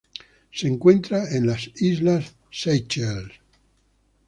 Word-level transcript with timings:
Se 0.51 0.67
encuentra 0.67 1.29
en 1.29 1.45
las 1.45 1.69
islas 1.75 2.33
Seychelles. 2.51 3.33